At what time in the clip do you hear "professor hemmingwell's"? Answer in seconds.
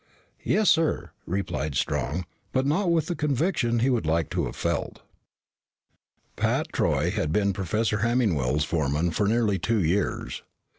7.53-8.63